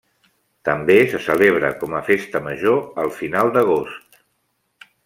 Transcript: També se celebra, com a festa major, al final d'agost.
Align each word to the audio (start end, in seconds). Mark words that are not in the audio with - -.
També 0.69 0.95
se 1.11 1.19
celebra, 1.25 1.71
com 1.83 1.95
a 1.99 2.03
festa 2.09 2.43
major, 2.49 2.83
al 3.05 3.15
final 3.21 3.55
d'agost. 3.59 4.23